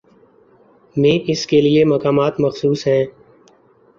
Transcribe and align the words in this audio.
میں 0.95 1.31
اس 1.31 1.45
کے 1.47 1.61
لیے 1.61 1.83
مقامات 1.85 2.39
مخصوص 2.39 2.87
ہیں۔ 2.87 3.05